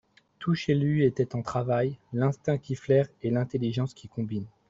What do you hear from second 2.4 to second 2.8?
qui